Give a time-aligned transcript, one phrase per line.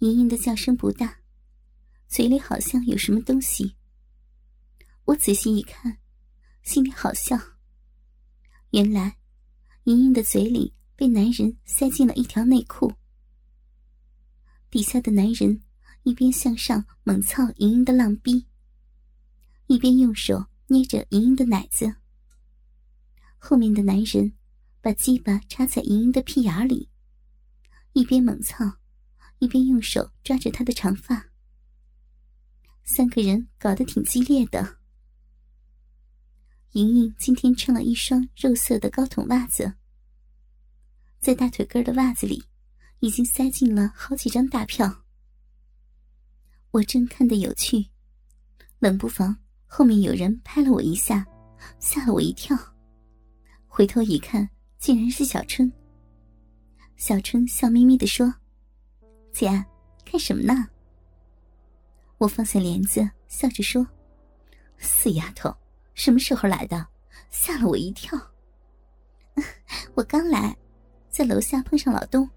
[0.00, 1.18] 莹莹的叫声不大，
[2.06, 3.74] 嘴里好像有什么东西。
[5.06, 5.98] 我仔细一看，
[6.62, 7.36] 心里好笑。
[8.70, 9.18] 原来，
[9.84, 12.92] 莹莹的嘴里被男人塞进了一条内裤。
[14.70, 15.62] 底下的男人
[16.04, 18.46] 一边向上猛操莹莹的浪逼，
[19.66, 21.96] 一边用手捏着莹莹的奶子。
[23.36, 24.32] 后面的男人
[24.80, 26.88] 把鸡巴插在莹莹的屁眼里，
[27.94, 28.77] 一边猛操，
[29.38, 31.26] 一边用手抓着他的长发。
[32.84, 34.78] 三个人搞得挺激烈的。
[36.72, 39.74] 莹莹今天穿了一双肉色的高筒袜子，
[41.18, 42.44] 在大腿根的袜子里
[43.00, 45.04] 已经塞进了好几张大票。
[46.70, 47.86] 我正看得有趣，
[48.78, 49.36] 冷不防
[49.66, 51.26] 后面有人拍了我一下，
[51.80, 52.56] 吓了我一跳。
[53.66, 54.48] 回头一看，
[54.78, 55.72] 竟然是小春。
[56.96, 58.34] 小春笑眯眯的说
[59.38, 59.64] ：“姐，
[60.04, 60.66] 看什么呢？”
[62.18, 63.86] 我放下帘子，笑着说
[64.78, 65.54] ：“死丫头。”
[65.94, 66.84] 什么时候来的？
[67.30, 68.18] 吓了我一跳。
[69.94, 70.56] 我刚来，
[71.08, 72.28] 在楼下碰上老东，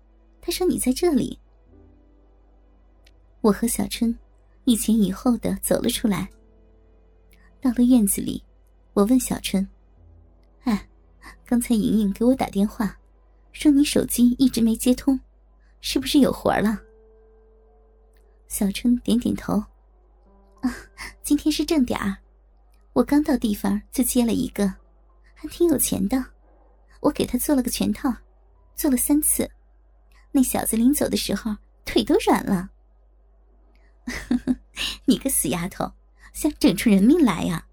[0.42, 1.40] 他说你在这里。
[3.42, 4.16] 我和小春
[4.66, 6.30] 一前一后的走了出来。
[7.60, 8.44] 到了院子里，
[8.94, 9.68] 我问小春
[10.66, 10.88] ：“哎，
[11.46, 12.96] 刚才莹莹给我打电话，
[13.52, 15.20] 说你手机一直没接通，
[15.82, 16.80] 是不是有活了？”
[18.52, 19.54] 小春点点头
[20.60, 20.76] ：“啊，
[21.24, 22.18] 今天是正点儿。”
[22.92, 24.68] 我刚到地方就接了一个，
[25.34, 26.22] 还挺有钱的。
[27.00, 28.14] 我给他做了个全套，
[28.76, 29.50] 做了三次。
[30.34, 32.70] 那小子临走的时候腿都软了。
[35.08, 35.90] 你个死丫头，
[36.34, 37.66] 想整出人命来呀？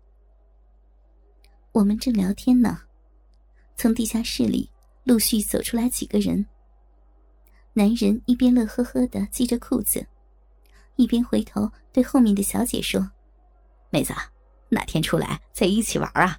[1.72, 2.82] 我们正聊天呢，
[3.74, 4.70] 从地下室里
[5.02, 6.46] 陆续走出来几个人。
[7.72, 10.06] 男人一边乐呵呵的系着裤子，
[10.98, 13.10] 一边回头对后面的小姐说
[13.88, 14.12] ：“妹子。”
[14.70, 16.38] 哪天出来再一起玩啊？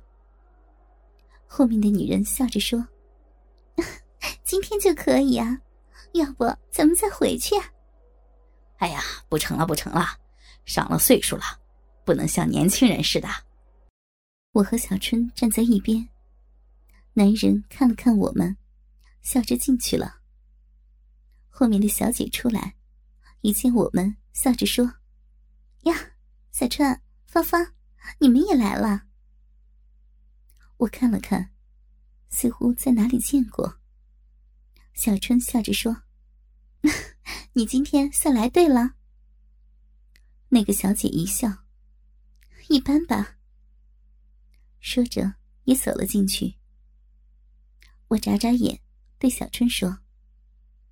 [1.47, 2.87] 后面的女人笑着说
[4.45, 5.59] ：“今天就可以啊，
[6.14, 7.55] 要不咱们再回去？”
[8.77, 10.05] 哎呀，不成了，不成了，
[10.64, 11.43] 上了岁数了，
[12.05, 13.27] 不能像年轻人似的。
[14.52, 16.08] 我和小春站在一边，
[17.14, 18.55] 男人看了看我们，
[19.23, 20.17] 笑着进去了。
[21.49, 22.76] 后面的小姐出来，
[23.42, 24.95] 一见我们，笑着说
[25.83, 26.11] ：“呀，
[26.52, 27.73] 小春，芳芳。”
[28.20, 29.04] 你们也来了。
[30.77, 31.54] 我看了看，
[32.30, 33.80] 似乎在哪里见过。
[34.94, 36.04] 小春笑着说
[37.54, 38.95] ：“你今天算来对了。”
[40.50, 41.66] 那个小姐一笑
[42.70, 43.38] ：“一般吧。”
[44.80, 45.36] 说着
[45.66, 46.56] 也走了进去。
[48.08, 48.82] 我眨眨眼，
[49.20, 50.00] 对小春说：“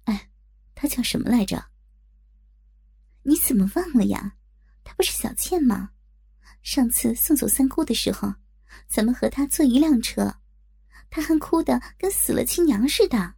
[0.03, 0.29] 哎，
[0.75, 1.71] 她叫什么来着？”
[3.27, 4.37] 你怎么忘了呀？
[4.85, 5.91] 她不是小倩吗？
[6.61, 8.35] 上次送走三姑的时候，
[8.87, 10.37] 咱们和她坐一辆车，
[11.09, 13.35] 她还哭得跟死了亲娘似的。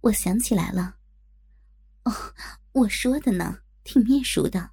[0.00, 0.96] 我想起来了，
[2.04, 2.34] 哦，
[2.72, 4.70] 我说的呢，挺面熟的，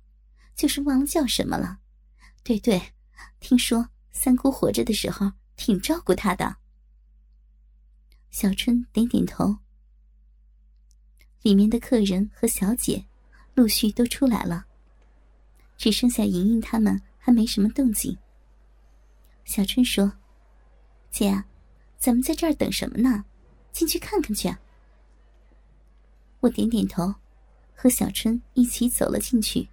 [0.56, 1.80] 就是忘了叫什么了。
[2.42, 2.94] 对对，
[3.42, 6.56] 听说三姑活着的时候挺照顾她的。
[8.30, 9.58] 小春点点头。
[11.42, 13.06] 里面的客人和小姐
[13.56, 14.68] 陆续都出来了。
[15.78, 18.16] 只剩下莹莹他们还没什么动静。
[19.44, 20.12] 小春说
[21.12, 21.44] ：“姐，
[21.98, 23.26] 咱们在这儿等什么呢？
[23.72, 24.56] 进去看看去。”
[26.40, 27.14] 我点点头，
[27.74, 29.68] 和小春一起走了进去。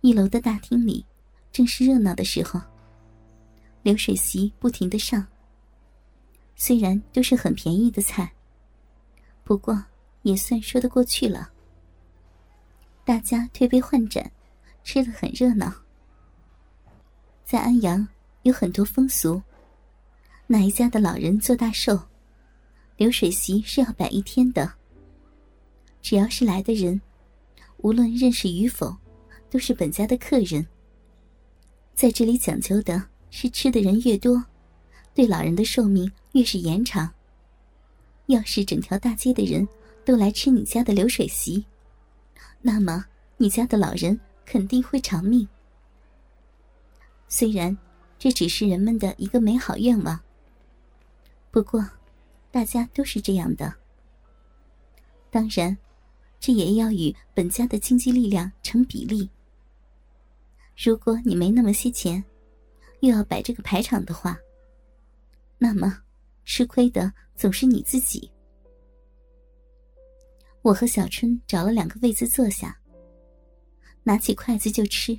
[0.00, 1.04] 一楼的大厅里
[1.52, 2.60] 正是热闹的时候，
[3.82, 5.26] 流水席不停的上。
[6.56, 8.32] 虽然都是很便宜的菜，
[9.44, 9.84] 不过
[10.22, 11.52] 也算说得过去了。
[13.08, 14.30] 大家推杯换盏，
[14.84, 15.72] 吃的很热闹。
[17.42, 18.06] 在安阳
[18.42, 19.40] 有很多风俗，
[20.46, 21.98] 哪一家的老人做大寿，
[22.98, 24.70] 流水席是要摆一天的。
[26.02, 27.00] 只要是来的人，
[27.78, 28.94] 无论认识与否，
[29.48, 30.66] 都是本家的客人。
[31.94, 34.44] 在这里讲究的是吃的人越多，
[35.14, 37.10] 对老人的寿命越是延长。
[38.26, 39.66] 要是整条大街的人
[40.04, 41.64] 都来吃你家的流水席。
[42.60, 43.04] 那么，
[43.36, 45.46] 你家的老人肯定会长命。
[47.28, 47.76] 虽然
[48.18, 50.18] 这只是人们的一个美好愿望，
[51.50, 51.88] 不过
[52.50, 53.74] 大家都是这样的。
[55.30, 55.76] 当然，
[56.40, 59.28] 这也要与本家的经济力量成比例。
[60.76, 62.24] 如果你没那么些钱，
[63.00, 64.38] 又要摆这个排场的话，
[65.58, 66.02] 那么
[66.44, 68.30] 吃亏的总是你自己。
[70.68, 72.78] 我和小春找了两个位子坐下，
[74.02, 75.18] 拿起筷子就吃。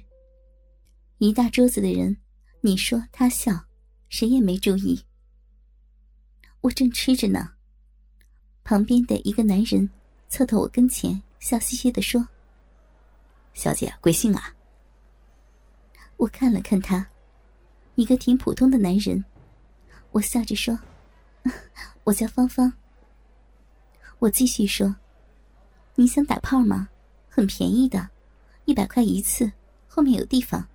[1.18, 2.16] 一大桌子的人，
[2.62, 3.66] 你说他笑，
[4.10, 5.04] 谁也没注意。
[6.62, 7.54] 我正吃着呢，
[8.64, 9.90] 旁边的一个男人
[10.28, 12.28] 凑到我跟前，笑嘻嘻的说
[13.56, 14.56] ：“小姐贵姓啊？”
[16.18, 17.10] 我看了看他，
[17.96, 19.26] 一个挺普通的男人。
[20.12, 20.78] 我笑着说
[22.06, 22.72] ：“我叫芳芳。”
[24.20, 24.96] 我继续说
[26.00, 26.88] ：“你想打炮吗？
[27.28, 28.10] 很便宜的，
[28.64, 29.52] 一百块一次，
[29.86, 30.66] 后面有地方。”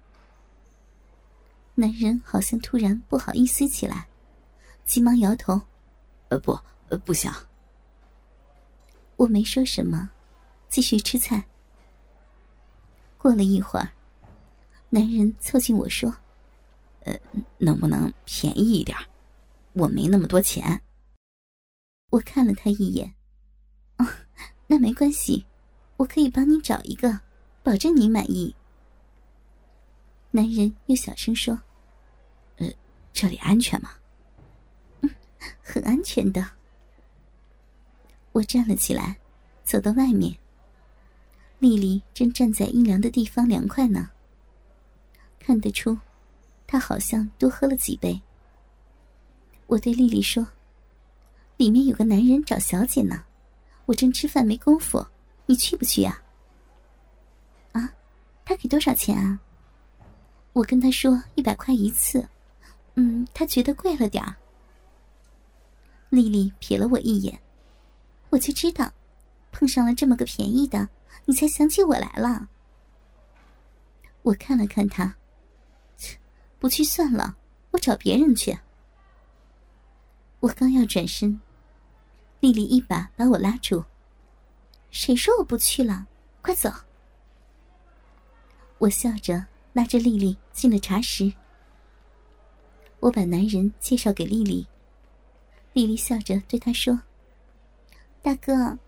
[1.76, 4.06] 男人好像突然不好意思起来，
[4.84, 5.58] 急忙摇头
[6.28, 6.52] ：“呃，不，
[6.90, 7.34] 呃，不想。”
[9.16, 10.10] 我没说什么，
[10.68, 11.42] 继续吃菜。
[13.16, 13.90] 过了一会儿，
[14.90, 16.14] 男人凑近我说
[17.04, 17.18] ：“呃，
[17.56, 18.94] 能不能便宜一点？
[19.72, 20.82] 我没那么多钱。”
[22.12, 23.14] 我看了他一眼。
[24.66, 25.44] 那没关系，
[25.96, 27.20] 我可以帮你找一个，
[27.62, 28.54] 保证你满意。
[30.30, 31.60] 男人又小声说
[32.58, 32.68] ：“呃，
[33.12, 33.90] 这里安全吗
[35.02, 35.10] ？”“嗯，
[35.62, 36.44] 很安全的。”
[38.32, 39.16] 我站了起来，
[39.62, 40.36] 走到外面。
[41.60, 44.10] 丽丽正站在阴凉的地方凉快呢。
[45.38, 45.96] 看得出，
[46.66, 48.20] 她好像多喝了几杯。
[49.66, 50.46] 我对丽丽说
[51.56, 53.24] ：“里面有个男人找小姐呢。”
[53.86, 55.06] 我正吃饭没工夫，
[55.46, 56.22] 你去不去呀？
[57.72, 57.92] 啊，
[58.44, 59.38] 他给多少钱啊？
[60.52, 62.26] 我跟他说一百块一次，
[62.94, 64.36] 嗯，他觉得贵了点儿。
[66.10, 67.38] 丽丽瞥了我一眼，
[68.30, 68.92] 我就知道，
[69.50, 70.88] 碰上了这么个便宜的，
[71.24, 72.48] 你才想起我来了。
[74.22, 75.16] 我看了看他，
[75.96, 76.16] 切，
[76.58, 77.36] 不去算了，
[77.72, 78.56] 我找别人去。
[80.40, 81.40] 我刚要转身。
[82.44, 83.82] 丽丽一把把我拉住。
[84.90, 86.06] 谁说我不去了？
[86.42, 86.70] 快走！
[88.76, 91.32] 我笑着拉着丽丽进了茶室。
[93.00, 94.66] 我把男人介绍给丽丽，
[95.72, 97.00] 丽丽笑着对他说
[98.20, 98.78] ：“大哥，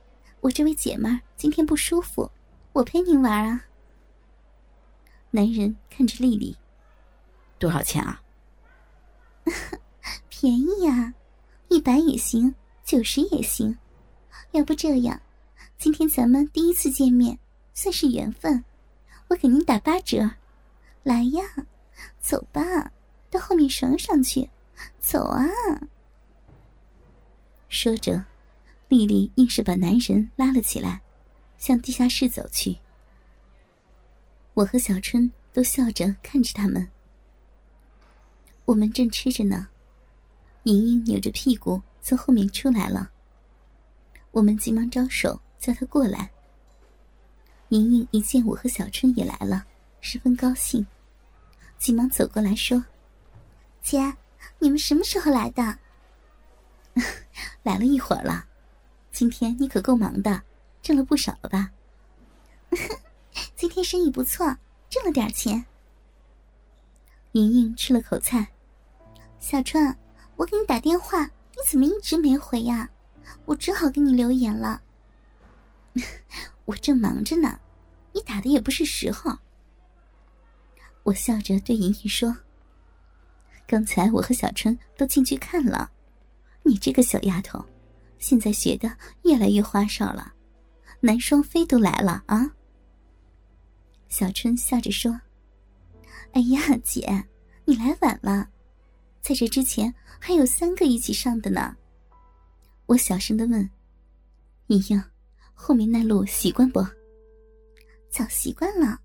[0.43, 2.31] 我这位姐们今天不舒服，
[2.75, 3.65] 我陪您玩啊。”
[5.33, 6.55] 男人看着丽丽
[7.59, 8.21] ：“多少钱啊
[10.29, 11.15] ？”“便宜啊，
[11.69, 12.55] 一百也行。”
[12.87, 13.77] 九十也行，
[14.53, 15.21] 要不这样，
[15.77, 17.37] 今天咱们第一次见面，
[17.75, 18.65] 算是缘分，
[19.27, 20.31] 我给您打八折，
[21.03, 21.43] 来呀，
[22.21, 22.93] 走吧，
[23.29, 24.49] 到后面爽爽去，
[25.01, 25.45] 走啊！
[27.69, 28.25] 说着，
[28.87, 31.03] 丽丽硬是把男人拉了起来，
[31.59, 32.79] 向地下室走去。
[34.55, 36.89] 我和小春都笑着看着他们，
[38.65, 39.67] 我们正吃着呢，
[40.63, 41.83] 莹莹扭着屁股。
[42.07, 43.11] 从后面出来了，
[44.31, 46.31] 我们急忙招手叫他过来。
[47.71, 49.67] 莹莹一见我和小春也来了，
[50.01, 50.87] 十分高兴，
[51.79, 52.85] 急忙走过来说
[53.83, 54.15] ：“姐，
[54.61, 55.79] 你们什么时候来的？
[57.65, 58.47] 来了一会儿了。
[59.11, 60.45] 今天你可够忙的，
[60.81, 61.73] 挣了不少了吧？
[63.57, 64.57] 今天生意不错，
[64.89, 65.67] 挣了点钱。”
[67.35, 68.47] 莹莹吃了口菜，
[69.41, 69.93] 小春，
[70.37, 71.29] 我给你打电话。
[71.69, 72.89] 怎么一直没回呀？
[73.45, 74.81] 我只好给你留言了。
[76.65, 77.59] 我正忙着呢，
[78.13, 79.37] 你打的也不是时候。
[81.03, 82.37] 我笑着对莹莹说
[83.67, 85.91] ：“刚才我和小春都进去看了，
[86.63, 87.65] 你这个小丫头，
[88.21, 90.35] 现在学的越来越花哨了，
[91.01, 92.49] 男双飞都来了啊。”
[94.09, 95.21] 小春笑着说
[96.31, 97.27] ：“哎呀，姐，
[97.65, 98.51] 你来晚了。”
[99.27, 101.77] 在这之前还有三个一起上的呢，
[102.87, 103.69] 我小声的问
[104.69, 105.03] ：“莹莹，
[105.53, 106.81] 后面那路习惯不？”
[108.09, 109.01] 早习惯了，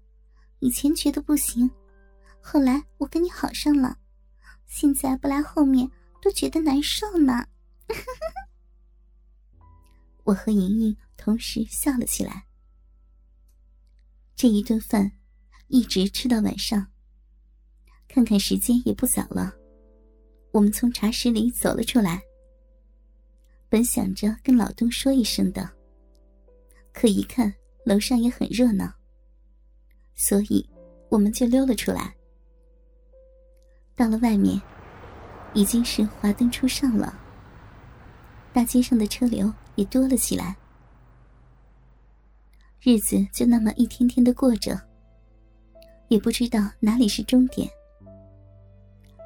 [0.60, 1.68] 以前觉得不行，
[2.40, 3.98] 后来我跟你好上了，
[4.68, 5.90] 现在不来后面
[6.22, 7.48] 都觉得难受呢。
[10.24, 12.46] 我和莹莹同时笑了起来。
[14.36, 15.13] 这一顿饭
[15.66, 16.92] 一直吃到晚上，
[18.08, 19.56] 看看时间也不早了。
[20.51, 22.22] 我们从茶室里走了出来，
[23.70, 25.70] 本想着跟老东说一声的，
[26.91, 27.53] 可一看
[27.86, 28.93] 楼上也很热闹，
[30.13, 30.70] 所以
[31.10, 32.13] 我们就溜了出来。
[33.96, 34.62] 到了外面，
[35.53, 37.17] 已经是华灯初上了，
[38.51, 40.58] 大街上的车流也多了起来，
[42.81, 44.77] 日子就那么一天天的过着，
[46.10, 47.70] 也不知道哪里是终点。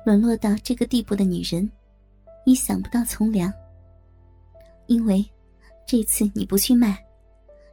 [0.06, 1.70] 沦落到这个地步的女人，
[2.46, 3.52] 你想不到从良。
[4.86, 5.26] 因为
[5.88, 7.04] 这次你不去卖，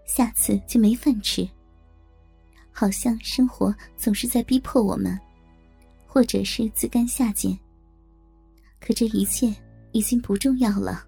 [0.07, 1.47] 下次就没饭吃。
[2.73, 5.19] 好像生活总是在逼迫我们，
[6.07, 7.57] 或者是自甘下贱。
[8.81, 9.55] 可这一切
[9.93, 11.07] 已经不重要了。